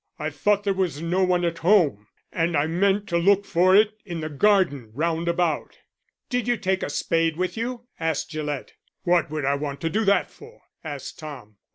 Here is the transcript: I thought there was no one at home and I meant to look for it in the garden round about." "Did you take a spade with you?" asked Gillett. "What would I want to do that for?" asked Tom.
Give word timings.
I 0.17 0.31
thought 0.31 0.63
there 0.63 0.73
was 0.73 0.99
no 0.99 1.23
one 1.23 1.45
at 1.45 1.59
home 1.59 2.07
and 2.33 2.57
I 2.57 2.65
meant 2.65 3.07
to 3.09 3.19
look 3.19 3.45
for 3.45 3.75
it 3.75 4.01
in 4.03 4.19
the 4.21 4.29
garden 4.29 4.89
round 4.95 5.27
about." 5.27 5.77
"Did 6.27 6.47
you 6.47 6.57
take 6.57 6.81
a 6.81 6.89
spade 6.89 7.37
with 7.37 7.55
you?" 7.55 7.85
asked 7.99 8.31
Gillett. 8.31 8.73
"What 9.03 9.29
would 9.29 9.45
I 9.45 9.53
want 9.53 9.79
to 9.81 9.91
do 9.91 10.03
that 10.05 10.31
for?" 10.31 10.61
asked 10.83 11.19
Tom. 11.19 11.57